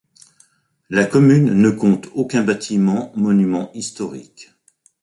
La 0.89 1.05
commune 1.05 1.53
ne 1.61 1.69
compte 1.69 2.07
aucun 2.15 2.41
bâtiment 2.43 3.11
monument 3.15 3.71
historique. 3.75 4.49